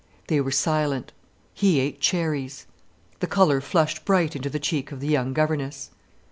[0.29, 1.13] They were silent.
[1.53, 2.65] He ate cherries.
[3.19, 5.91] The colour flushed bright into the cheek of the young governess.